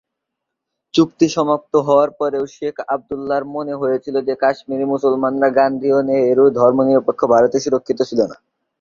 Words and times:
চুক্তি 0.93 1.27
সমাপ্ত 1.35 1.73
হওয়ার 1.87 2.09
পরেও 2.19 2.43
শেখ 2.55 2.75
আবদুল্লাহর 2.93 3.45
মনে 3.55 3.73
হয়েছিল 3.81 4.15
যে 4.27 4.33
কাশ্মীরি 4.43 4.85
মুসলমানরা 4.93 5.47
"গান্ধী 5.57 5.89
ও 5.91 6.09
নেহেরুর 6.09 6.49
ধর্মনিরপেক্ষ 6.59 7.21
ভারতে 7.33 7.57
সুরক্ষিত 7.63 7.99
ছিল 8.09 8.19
না"। 8.23 8.35